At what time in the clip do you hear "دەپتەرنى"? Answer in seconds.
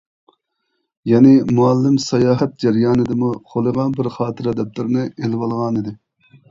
4.63-5.11